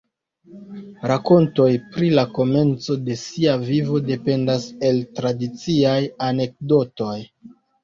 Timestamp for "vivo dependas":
3.67-4.67